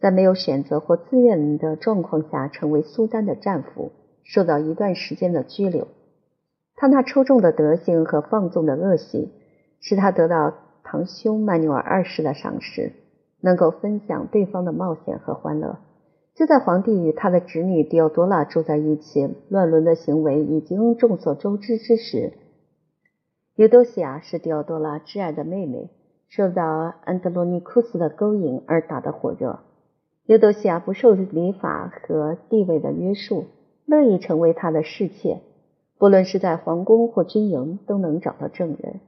[0.00, 3.92] 在没有选择或自愿的状况下，成为苏丹的战俘，
[4.24, 5.86] 受到一段时间的拘留。
[6.74, 9.30] 他那出众的德行和放纵的恶习，
[9.80, 12.92] 使他得到堂兄曼纽尔二世的赏识。
[13.46, 15.78] 能够分享对方的冒险和欢乐。
[16.34, 22.32] 就在皇帝与他的侄女迪奥多拉住在一起，乱伦的行为已经众所周知之时，
[23.54, 25.90] 尤多西亚是狄奥多拉挚爱的妹妹，
[26.28, 29.60] 受到安德罗尼库斯的勾引而打得火热。
[30.24, 33.44] 尤多西亚不受礼法和地位的约束，
[33.86, 35.40] 乐意成为他的侍妾，
[35.98, 38.98] 不论是在皇宫或军营，都能找到证人，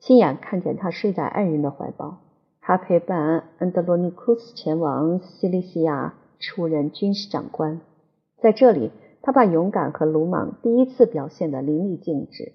[0.00, 2.23] 亲眼看见他睡在爱人的怀抱。
[2.66, 7.82] 他陪伴安德罗尼库斯前往西利西亚出任军事长官，
[8.40, 12.52] 在这里，他把勇敢和鲁莽第一次表现得淋漓尽致。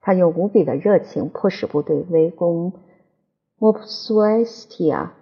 [0.00, 2.72] 他用无比的热情迫使部队围攻
[3.56, 5.14] 莫普苏埃斯提亚。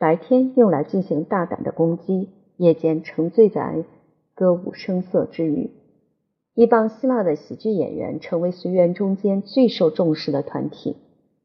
[0.00, 3.84] 白天用来进行大胆的攻击，夜间沉醉在
[4.34, 5.70] 歌舞声色之余。
[6.54, 10.96] 一帮希腊的喜剧演员成为随员中间最受重视的团体。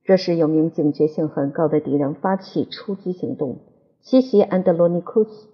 [0.09, 3.59] 这时，有名警觉性很高的敌人发起出击行动，
[4.01, 5.49] 袭击安德罗尼库斯，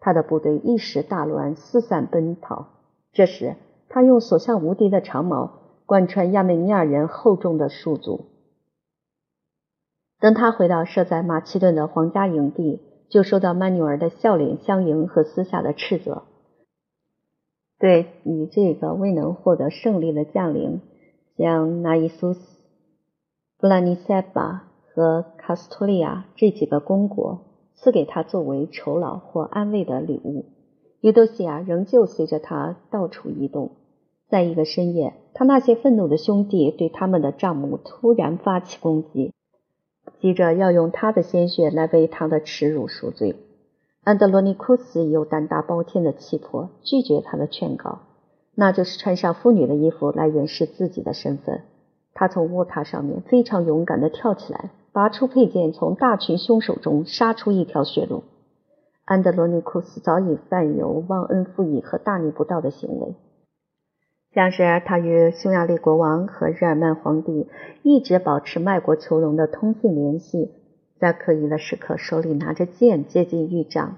[0.00, 2.70] 他的部队一时大乱，四散奔逃。
[3.12, 3.54] 这时，
[3.88, 8.24] 他用所向无敌的长矛贯穿亚美尼亚人厚重的戍卒。
[10.18, 16.24] 等他回到设在马其顿的皇家营地，就受到曼纽尔的笑脸相迎和私下的斥责。
[17.78, 20.80] 对于这个未能获得胜利的将领，
[21.36, 22.40] 将纳伊苏斯、
[23.60, 27.40] 布拉尼塞巴和卡斯托利亚这几个公国
[27.74, 30.46] 赐给他作为酬劳或安慰的礼物。
[31.02, 33.72] 尤多西亚仍旧随着他到处移动。
[34.30, 39.34] 在一个深夜，他那些愤怒的兄弟对他们的帐目突然发起攻击。
[40.20, 43.36] 急着要用他的鲜血来为他的耻辱赎罪。
[44.04, 47.98] 安德罗尼库斯有胆大包天的气魄，拒绝他的劝告，
[48.54, 51.60] 那就是穿上妇女的衣服来掩饰自己的身份。
[52.14, 58.24] 他从卧榻上面非常勇敢地跳起来，拔出佩剑，从大群凶手中杀出一条血路。
[59.04, 63.14] 安德罗尼库斯早已犯有忘恩负义和大逆不道的行为。
[64.32, 67.48] 像是他与匈牙利国王和日耳曼皇帝
[67.82, 70.52] 一直保持卖国求荣的通信联系，
[71.00, 73.96] 在可疑的时刻手里拿着剑接近狱长，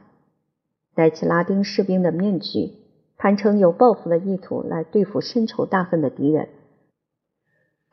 [0.94, 2.70] 戴起拉丁士兵的面具，
[3.18, 6.48] 坦诚有报复的意图来对付深仇大恨的敌人。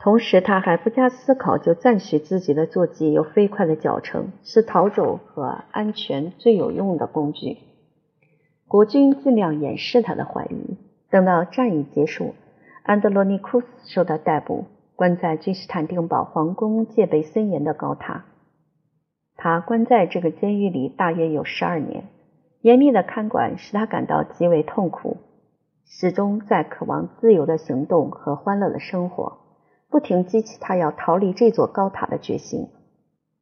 [0.01, 7.57] 同时，他还不加思考就赞许自己的坐骑有飞快的脚程，是逃走和安全最有用的工具。
[8.65, 10.77] 国军尽量掩饰他的怀疑。
[11.09, 12.35] 等到战役结束，
[12.83, 18.25] 安德罗尼库斯受到逮捕，关在君士坦丁堡皇宫戒备森严的高塔。
[19.35, 22.05] 他关在这个监狱里大约有十二年，
[22.61, 25.17] 严密的看管使他感到极为痛苦，
[25.85, 29.38] 始终在渴望自由的行动和欢乐的生活，
[29.89, 32.69] 不停激起他要逃离这座高塔的决心。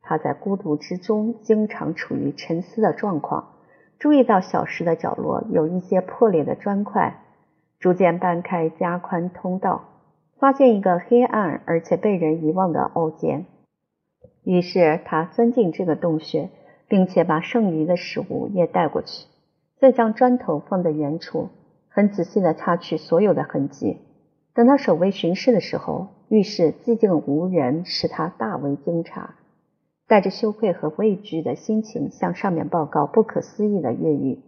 [0.02, 3.56] 他在孤独之中经常处于沉思的状况，
[4.00, 7.24] 注意到小石的角落有一些破裂的砖块。
[7.80, 9.84] 逐渐搬开加宽通道，
[10.40, 13.46] 发现一个黑暗而且被人遗忘的凹间。
[14.44, 16.50] 于是他钻进这个洞穴，
[16.88, 19.28] 并且把剩余的食物也带过去，
[19.78, 21.50] 再将砖头放在原处，
[21.90, 24.00] 很仔细地擦去所有的痕迹。
[24.56, 29.28] 等他守卫巡视的时候，浴室寂静无人，使他大为惊诧，
[30.08, 34.40] 带着羞愧和畏惧的心情向上面报告不可思议的越狱。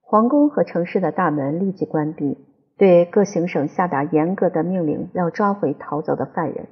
[0.00, 2.36] 皇宫和城市的大门立即关闭，
[2.76, 6.66] 对各行省下达严格的命令，要抓回逃走的犯人。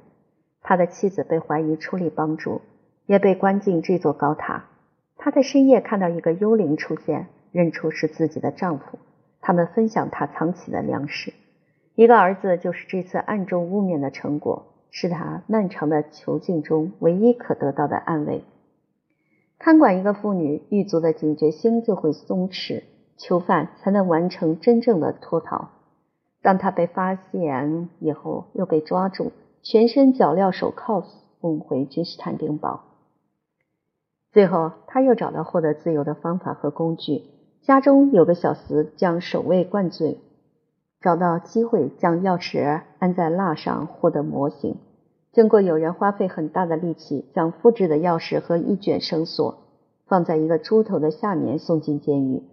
[0.61, 2.61] 他的妻子被怀疑出力帮助，
[3.05, 4.65] 也被关进这座高塔。
[5.17, 8.99] 他在深夜看到一个幽灵出现，认出是自己的丈夫。
[9.39, 11.33] 他们分享他藏起的粮食。
[11.95, 18.43] 一个儿子就是这次暗中污蔑的成果，是他漫长的囚禁中唯一可得到的安慰。
[19.59, 22.83] 看管一个妇女，狱卒的警觉心就会松弛。
[23.15, 25.69] 囚犯才能完成真正的脱逃。
[26.41, 31.05] 当他被发现以后，又被抓住，全身脚镣手铐
[31.39, 32.83] 送回君士坦丁堡。
[34.31, 37.21] 最后，他又找到获得自由的方法和工具。
[37.61, 40.17] 家中有个小厮将守卫灌醉，
[41.03, 44.77] 找到机会将钥匙安在蜡上，获得模型。
[45.33, 49.57] 经过有人花费很大的力气，将复制的钥匙和一卷绳索
[50.07, 52.43] 放在一个猪头的下面，送进监狱。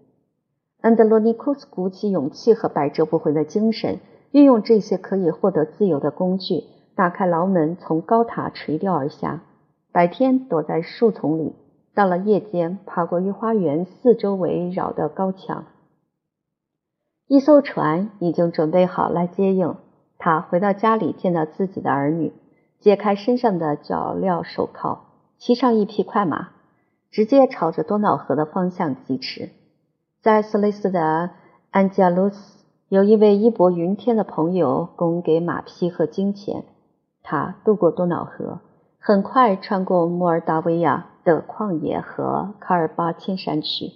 [0.80, 4.00] 安德罗尼库斯鼓起勇气和百折不回的精神，
[4.32, 6.64] 运用这些可以获得自由的工具，
[6.96, 9.42] 打开牢门，从高塔垂钓而下。
[9.92, 11.54] 白天躲在树丛里，
[11.94, 15.66] 到了夜间，爬过御花园四周围绕的高墙。
[17.30, 19.76] 一艘船已经准备好来接应
[20.18, 20.40] 他。
[20.40, 22.32] 回到家里，见到自己的儿女，
[22.80, 25.02] 解开身上的脚镣手铐，
[25.38, 26.48] 骑上一匹快马，
[27.12, 29.50] 直接朝着多瑙河的方向疾驰。
[30.20, 31.30] 在斯雷斯的
[31.70, 36.64] 安加鲁斯有一位义薄云天的朋友供给马匹和金钱，
[37.22, 38.58] 他渡过多瑙河，
[38.98, 43.92] 很快穿过摩尔达维亚的旷野和卡尔巴阡山区，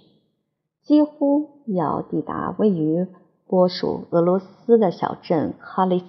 [0.81, 3.05] 几乎要抵达位于
[3.47, 6.05] 波属俄罗斯的小镇哈里斯，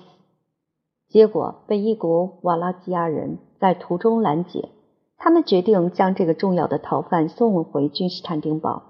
[1.09, 4.70] 结果被一股瓦拉基亚人在途中拦截。
[5.18, 8.82] 他们决定将这个重要的逃犯送回君士坦丁堡。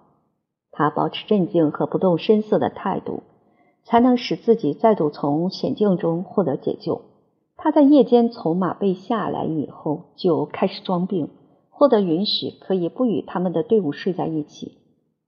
[0.70, 3.22] 他保持镇静和不动声色的态度，
[3.84, 7.02] 才能使自己再度从险境中获得解救。
[7.56, 11.30] 他在夜间从马背下来以后，就开始装病，
[11.70, 14.78] 获得允许可以不与他们的队伍睡在一起。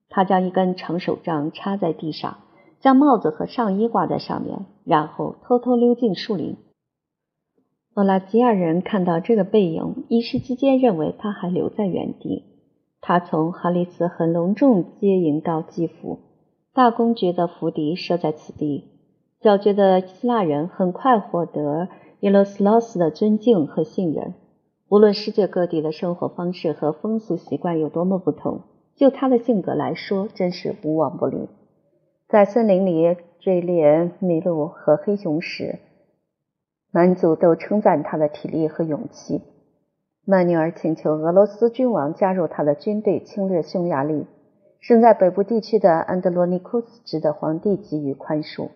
[0.08, 2.38] 他将一根长手杖插在地上，
[2.80, 6.56] 将帽子和上衣挂在上面，然后偷偷溜进树林。
[7.94, 12.44] 瓦拉吉亚人看到这个背影，一时之间认为他还留在原地。
[13.00, 16.18] 他从哈里斯很隆重接迎到基辅，
[16.72, 18.84] 大公爵的府邸设在此地。
[19.40, 21.88] 小爵的希腊人很快获得
[22.20, 24.34] 耶罗斯劳斯的尊敬和信任。
[24.88, 28.62] 无论世界各地的生活方式和风俗习惯有多么不同，
[28.96, 31.48] 就他的性格来说，真是无往不利。
[32.28, 35.78] 在森林里追猎麋鹿和黑熊时，
[36.90, 39.40] 满族都称赞他的体力和勇气。
[40.26, 44.26] 曼纽尔请求俄罗斯君王加入他的军队侵略匈牙利。
[44.78, 48.68] 身在北部地区的安德罗尼库斯值得皇帝给予宽恕。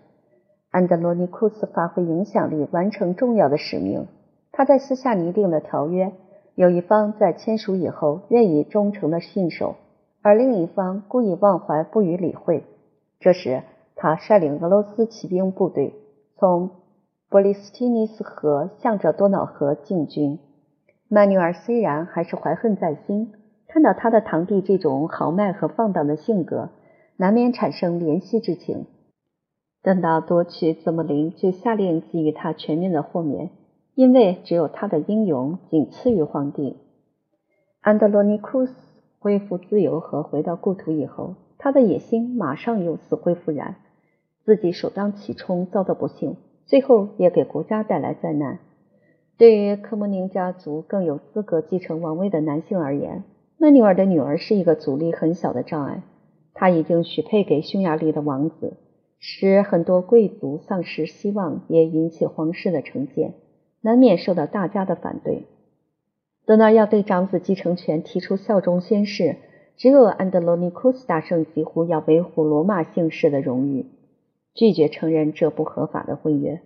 [0.70, 4.07] 安德罗尼库斯发挥影响力，完成重要的使命。
[4.50, 6.11] 他在私下拟定了条约，
[6.55, 9.76] 有一方在签署以后愿意忠诚的信守，
[10.22, 12.64] 而另一方故意忘怀不予理会。
[13.22, 13.62] 这时，
[13.96, 15.94] 他率领俄罗斯骑兵部队
[16.36, 16.82] 从。
[17.30, 20.38] 波利斯提尼斯河向着多瑙河进军。
[21.08, 23.32] 曼纽尔虽然还是怀恨在心，
[23.68, 26.68] 看到他的堂弟这种豪迈和放荡的性格，
[27.16, 28.84] 难免产生怜惜之情。
[29.82, 33.48] 等到夺取泽莫林，就下令给予他全面的豁免，
[33.94, 36.76] 因为只有他的英勇仅次于皇帝。
[37.80, 38.74] 安德罗尼库斯
[39.18, 43.76] 恢复自由和回到故土以后，他的野心马上又死灰复燃，
[44.44, 46.34] 自己首当其冲，遭到不幸。
[46.66, 48.58] 最后也给国家带来灾难。
[49.38, 53.22] 对于科莫宁家族更有资格继承王位的男性而言，
[53.58, 56.02] 曼纽尔的女儿是一个阻力很小的障碍。
[56.52, 58.72] 她已经许配给匈牙利的王子，
[59.20, 63.34] 使很多贵族丧失希望，也引起皇室的成见，
[63.82, 65.44] 难免受到大家的反对。
[66.44, 69.36] 德纳要对长子继承权提出效忠宣誓，
[69.76, 73.86] 只有安德罗尼库斯大圣几乎要维护罗马姓氏的荣誉。
[74.54, 76.60] 拒绝承认这不合法的婚约，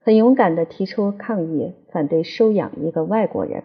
[0.00, 3.64] 很勇敢地提出抗议，反对收养一个外国人。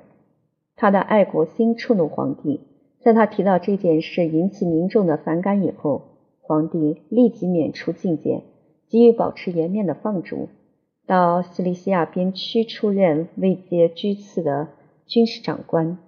[0.75, 2.61] 他的爱国心触怒皇帝，
[2.99, 6.01] 在他提到这件事引起民众的反感以后，
[6.41, 8.41] 皇帝立即免除禁见，
[8.89, 10.49] 给予保持颜面的放逐，
[11.05, 14.69] 到西里西亚边区出任位阶居次的
[15.05, 15.99] 军事长官，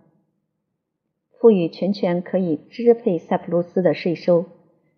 [1.40, 4.46] 赋予全权可以支配塞浦路斯的税收。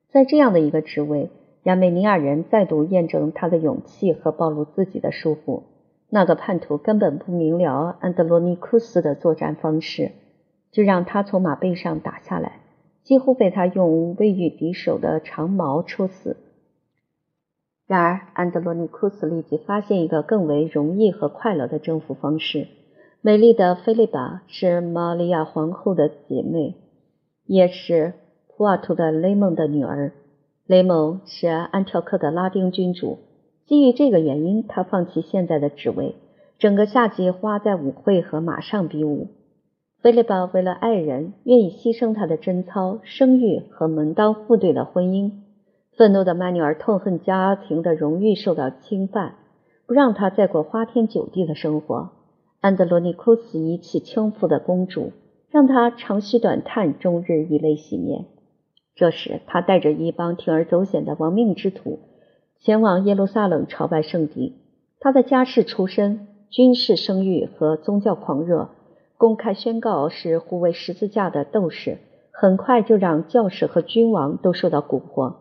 [0.09, 1.29] 在这样的一个职位。
[1.63, 5.61] 亚美尼亚人再度验证他的勇气和暴露自己的束缚。
[6.09, 10.11] 那个叛徒根本不明了安德罗尼库斯的作战方式，
[10.71, 12.61] 就让他从马背上打下来，
[13.03, 16.35] 几乎被他用未遇敌手的长矛戳死。
[17.85, 22.67] 然而，安德罗尼库斯立即发现一个更为容易和快乐的征服方式：
[23.23, 26.73] 美丽的菲利巴是玛利亚皇后的姐妹，
[27.45, 28.13] 也是
[28.47, 30.13] 普瓦图的雷蒙的女儿。
[30.65, 33.19] 雷蒙是安条克的拉丁君主，
[33.67, 36.15] 基于这个原因，他放弃现在的职位，
[36.57, 39.27] 整个夏季花在舞会和马上比武。
[40.01, 45.33] 菲利巴为了爱人，愿意牺牲他的贞操、声誉和门当户对的婚姻。
[45.95, 49.35] 愤怒的曼纽尔痛恨家庭的荣誉受到侵犯，
[49.85, 52.09] 不让他再过花天酒地的生活。
[52.61, 55.13] 安德罗尼库斯遗弃倾覆的公主，
[55.49, 58.25] 让他长吁短叹，终日以泪洗面。
[58.93, 61.97] 这时，他带着一帮铤而走险的亡命之徒
[62.59, 64.57] 前往耶路撒冷朝拜圣地。
[64.99, 68.69] 他的家世出身、军事声誉和宗教狂热，
[69.17, 71.97] 公开宣告是护卫十字架的斗士，
[72.29, 75.37] 很快就让教士和君王都受到蛊惑。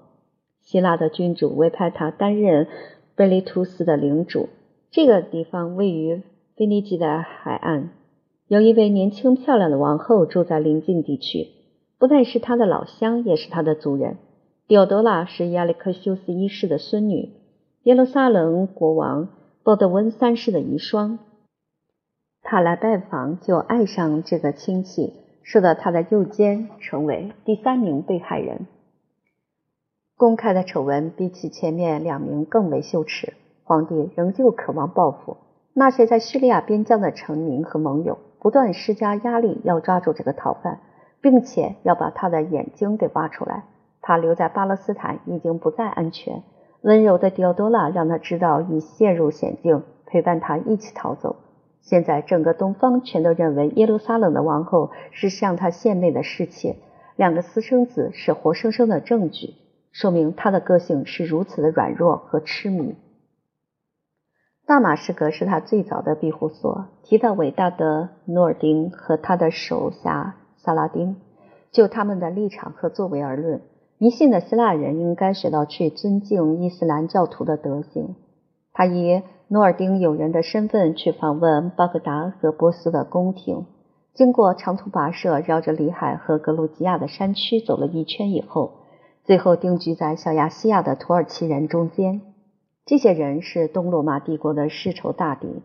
[0.62, 2.66] 希腊的君主委派他担任
[3.14, 4.48] 贝利图斯的领主。
[4.90, 6.22] 这个地方位于
[6.60, 7.88] 腓尼基的海岸，
[8.46, 11.48] 有一位年轻漂亮的王后住在邻近地区。
[11.98, 14.18] 不但是他的老乡，也是他的族人。
[14.68, 17.30] 迪奥多拉是亚历克修斯一世的孙女，
[17.84, 19.30] 耶路撒冷国王
[19.62, 21.16] 鲍德温三世的遗孀。
[22.42, 28.66] 他来拜访，就爱上这个亲戚，受到他的诱奸，成为第三名被害人。
[30.18, 33.32] 公开的丑闻比起前面两名更为羞耻。
[33.64, 35.38] 皇帝仍旧渴望报复
[35.72, 40.80] 那些在叙利亚边疆的臣民和盟友，不断施加压力，要抓住这个逃犯，
[41.20, 43.64] 并且要把他的眼睛给挖出来。
[44.02, 46.42] 他留在巴勒斯坦已经不再安全。
[46.82, 51.36] 温柔的迪奥多拉让他知道已陷入险境，陪伴他一起逃走。
[51.82, 56.76] 现在整个东方全都认为耶路撒冷的王后是向他献媚的侍妾，
[57.16, 59.54] 两个私生子是活生生的证据。
[59.92, 62.96] 说明他的个性是如此的软弱和痴迷。
[64.70, 66.84] 大马士革是他最早的庇护所。
[67.02, 71.16] 提到伟大的努尔丁和他的手下萨拉丁，
[71.72, 73.62] 就他们的立场和作为而论，
[73.98, 78.14] 迷信的希腊人应该学到去尊敬伊斯兰教徒的德行。
[78.72, 83.66] 他以努尔丁友人的身份去访问巴格达和波斯的宫廷，
[84.14, 88.74] 经过长途跋涉，绕着里海和格鲁吉亚的山区走了一圈以后。
[89.24, 92.20] 最后定居在小亚细亚的土耳其人中间，
[92.90, 95.62] 这些人是东罗马帝国的世仇大敌。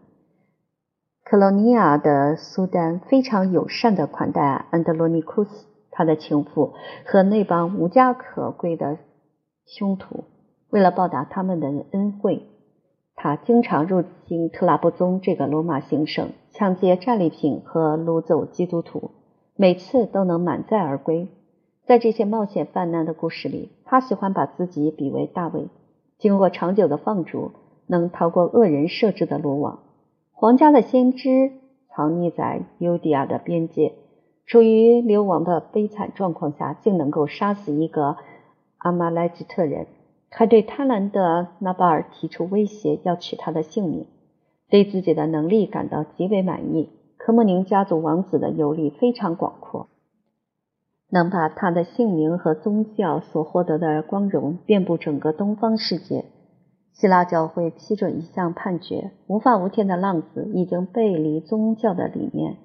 [1.24, 9.00] 克罗尼亚的苏丹非常友善地款待安德罗尼库斯，他的情妇和那帮无家可归的
[9.66, 10.26] 凶徒。
[10.70, 12.44] 为了报答他们的恩惠，
[13.16, 19.10] 他经常入侵特拉布宗这个罗马行省，抢劫战利品和掳走基督徒，
[19.56, 21.30] 每次都能满载而归。
[21.88, 25.70] 在这些冒险犯难的故事里，他喜欢把自己比为大卫，
[26.18, 27.52] 经过长久的放逐，
[27.88, 29.80] 能逃过恶人设置的罗网。
[30.32, 31.52] 皇家的先知
[31.90, 33.94] 藏匿在尤迪亚的边界，
[34.46, 38.18] 处于流亡的悲惨状况下，竟能够杀死一个
[38.78, 39.88] 阿马莱吉特人，
[40.30, 44.06] 还对贪婪的纳巴尔提出威胁，要取他的性命。
[44.70, 46.90] 对自己的能力感到极为满意。
[47.18, 49.88] 科莫宁家族王子的游历非常广阔。
[51.16, 56.26] 能把他的姓名和宗教所获得的光荣遍布整个东方世界。
[56.92, 62.58] 希腊教会批准一项判决：无法无天的浪子已经背离宗教的理念。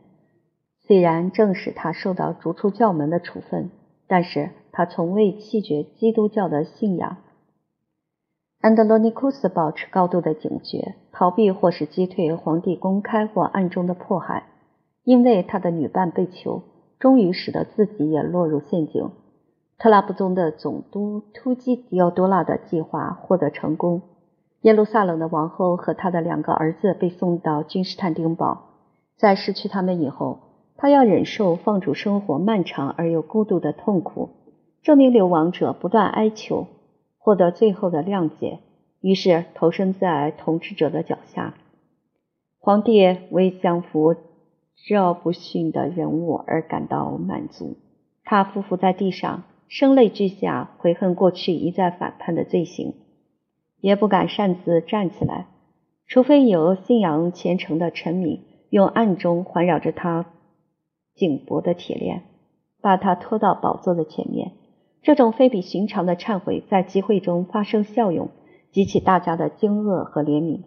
[0.80, 3.70] 虽然正使他受到逐出教门的处分，
[4.08, 7.18] 但是他从未弃绝基督教的信仰。
[8.60, 14.48] 安德罗尼库斯保持高度的警觉，逃避或是击退皇帝公开或暗中的迫害，
[15.04, 16.64] 因为他的女伴被囚。
[17.00, 19.10] 终于使得自己也落入陷阱。
[19.78, 24.02] 特拉布宗的总督突击迪奥多拉的计划获得成功。
[24.60, 28.66] 耶路撒冷的王后和他的两个儿子被送到君士坦丁堡。
[29.16, 30.40] 在失去他们以后，
[30.76, 34.28] 他要忍受放逐生活漫长而又孤独的痛苦。
[34.82, 36.66] 这名流亡者不断哀求，
[37.18, 38.60] 获得最后的谅解，
[39.00, 41.54] 于是投身在统治者的脚下。
[42.58, 44.14] 皇帝为降服。
[44.76, 47.76] 桀骜不驯的人物而感到满足。
[48.24, 52.94] 他匍匐在地上，声泪俱下，悔恨过去一再反叛的罪行，
[53.80, 55.46] 也不敢擅自站起来，
[56.06, 60.26] 除非有信仰虔诚的臣民用暗中环绕着他
[61.14, 62.22] 颈脖的铁链，
[62.80, 64.52] 把他拖到宝座的前面。
[65.02, 68.28] 这种非比寻常的忏悔在集会中发生效用，
[68.70, 70.60] 激起大家的惊愕和怜悯。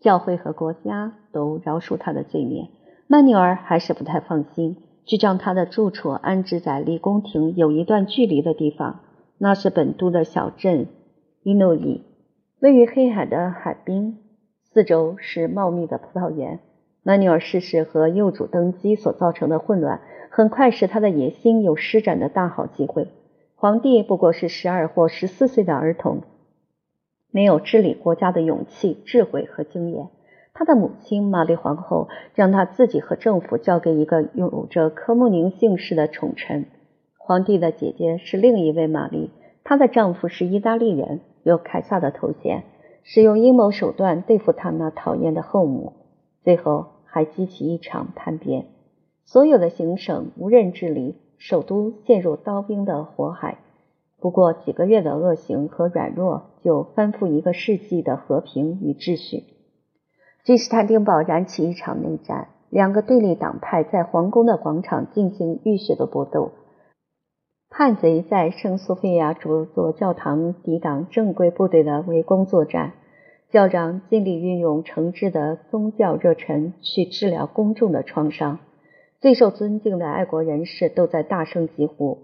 [0.00, 2.68] 教会和国家都饶恕他的罪孽。
[3.06, 9.00] 曼纽尔还是不太放心，就将他的住处安置在离宫廷有一段距离的地方，
[9.38, 10.86] 那是本都的小镇
[11.42, 12.02] 伊诺伊，
[12.60, 14.18] 位于黑海的海滨，
[14.62, 16.60] 四周是茂密的葡萄园。
[17.02, 20.00] 曼纽尔逝世和幼主登基所造成的混乱，
[20.30, 23.08] 很快使他的野心有施展的大好机会。
[23.54, 26.22] 皇帝不过是十二或十四岁的儿童，
[27.30, 30.08] 没有治理国家的勇气、智慧和经验。
[30.56, 36.66] 他的母亲玛丽皇后将他自己和政府交给一个拥有着科穆宁姓氏的宠臣。
[37.18, 39.30] 皇帝的姐姐是另一位玛丽，
[39.64, 42.62] 她的丈夫是意大利人，有凯撒的头衔，
[43.02, 45.92] 使用阴谋手段对付他那讨厌的后母，
[46.44, 48.66] 最后还激起一场叛变。
[49.24, 53.58] 所有的行省无人治理，首都陷入刀兵的火海。
[54.20, 59.53] 不过几个月的恶行和软弱，就翻覆一个世纪的和平与秩序。
[60.44, 66.50] 君士坦丁堡燃起一场内战，两个对立党派在皇宫的广场进行浴血的搏斗。
[67.70, 72.92] 叛贼在圣索菲亚主座教堂抵挡正规部队的围攻作战，
[73.50, 78.58] 教长尽力运用诚挚的宗教热忱去治疗公众的创伤。
[79.22, 82.18] 最受尊敬的爱国人士都在大声疾呼：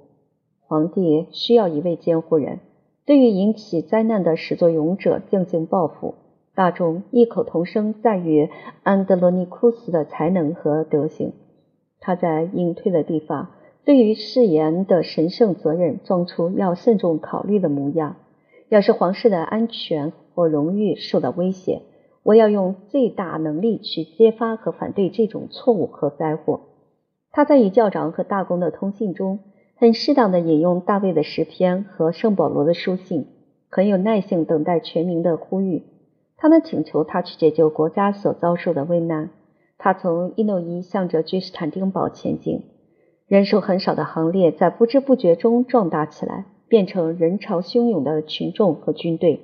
[0.60, 2.58] 皇帝需要一位监护人，
[3.06, 6.16] 对于引起灾难的始作俑者进行报复。
[6.54, 8.50] 大众异口同声赞誉
[8.82, 11.32] 安德罗尼库斯的才能和德行。
[12.00, 13.50] 他在隐退的地方，
[13.84, 18.16] 对于誓言的神圣责任装出要慎重考虑的模样。
[18.68, 21.82] 要是皇室的安全或荣誉受到威胁，
[22.22, 26.60] 我要用最大能力去揭发和反对这种错误和灾祸。
[27.32, 29.40] 他在与教长和大公的通信中，
[29.76, 33.26] 很适当的引用大卫的诗篇和圣保罗的书信，
[33.68, 35.82] 很有耐性等待全民的呼吁。
[36.42, 39.28] 他们请求他去解救国家所遭受的危难。
[39.76, 42.64] 他从伊诺伊向着君士坦丁堡前进，
[43.26, 49.42] 人数很少的行列在不知不觉中壮大起来，变成人潮汹涌的群众和军队。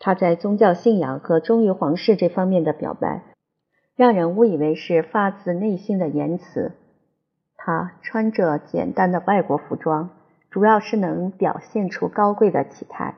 [0.00, 3.22] 他在宗教信仰和忠于皇室这方面的表白，
[3.94, 6.72] 让人误以为是发自内心的言辞。
[7.56, 10.10] 他穿着简单的外国服装，
[10.50, 13.14] 主要是能表现出高贵的体态，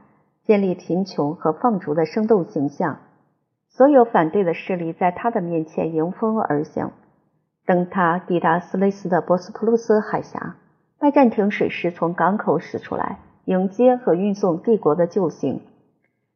[0.46, 2.98] 建立贫穷和放逐的生动形象。
[3.68, 6.92] 所有反对的势力在他的面前迎风而行。
[7.66, 10.56] 等他抵达斯雷斯的博斯普鲁斯海峡，
[10.98, 15.60] 拜占庭水师从港口驶出来，迎接和运送帝国的救星。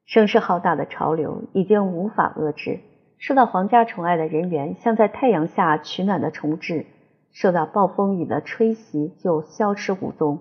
[0.04, 2.80] 声势浩大的潮流已经无法遏制，
[3.16, 6.84] 受到皇家宠爱的人员像在太阳下取暖的虫豸，
[7.30, 10.40] 受到暴风雨的吹袭就消失无踪。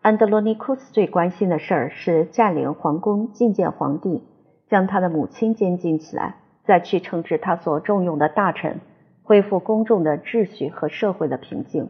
[0.00, 4.22] 安德罗尼库斯最关心的事儿是占领皇宫，觐见皇帝。
[4.68, 8.80] 将他的母亲监禁起来，再去惩治他所重用的大臣，
[9.22, 11.88] 恢复公众的秩序和社会的平静。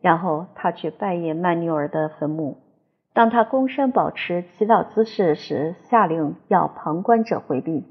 [0.00, 2.58] 然后他去拜谒曼纽尔的坟墓。
[3.14, 7.84] 当他躬身保持祈祷姿势时，下令要旁观者回避。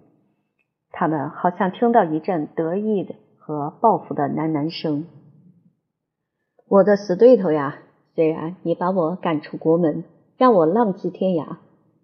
[0.91, 5.05] 他们好像听到一阵得意的和报复的喃喃声。
[6.67, 7.77] 我的死对头呀！
[8.17, 10.03] 虽然你把我赶出国门，
[10.37, 11.57] 让我浪迹天涯。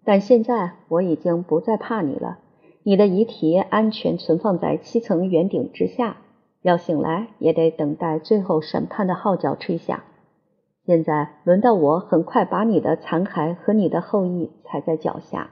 [0.04, 2.38] 但现在我已经不再怕你了。
[2.84, 6.18] 你的遗体安全存放在七层圆顶之下，
[6.62, 10.04] 要醒来也得等待最后审判的号角吹响。
[10.86, 15.50] 现在轮到我，很快把你的残骸和你的后裔踩在脚下。